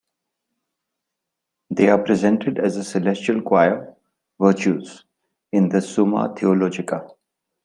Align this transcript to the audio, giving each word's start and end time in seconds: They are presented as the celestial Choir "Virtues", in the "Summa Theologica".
They 1.69 1.89
are 1.89 1.99
presented 2.03 2.57
as 2.57 2.73
the 2.73 2.83
celestial 2.83 3.39
Choir 3.43 3.93
"Virtues", 4.39 5.05
in 5.51 5.69
the 5.69 5.79
"Summa 5.79 6.33
Theologica". 6.35 7.05